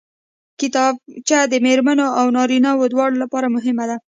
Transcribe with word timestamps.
کتابچه 0.59 1.39
د 1.51 1.53
مېرمنو 1.65 2.07
او 2.19 2.25
نارینوو 2.37 2.91
دواړو 2.93 3.15
لپاره 3.23 3.47
مهمه 3.55 3.85
ده 3.89 3.97